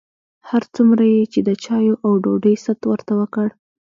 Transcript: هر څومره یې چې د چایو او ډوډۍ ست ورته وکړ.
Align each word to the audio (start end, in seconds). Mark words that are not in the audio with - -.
هر 0.49 0.63
څومره 0.75 1.03
یې 1.13 1.23
چې 1.33 1.39
د 1.47 1.49
چایو 1.63 1.95
او 2.05 2.11
ډوډۍ 2.23 2.55
ست 2.65 2.79
ورته 2.91 3.13
وکړ. 3.21 3.47